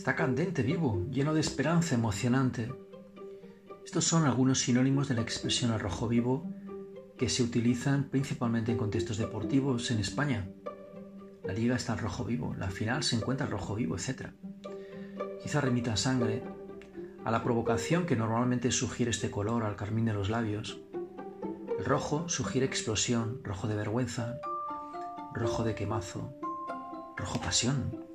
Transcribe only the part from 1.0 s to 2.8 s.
lleno de esperanza, emocionante.